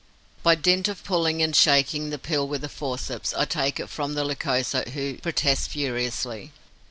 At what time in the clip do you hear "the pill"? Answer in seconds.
2.09-2.47